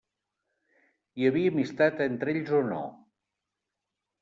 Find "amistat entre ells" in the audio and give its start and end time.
1.55-2.51